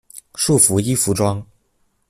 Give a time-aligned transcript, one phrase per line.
[0.33, 1.45] 束缚衣服装。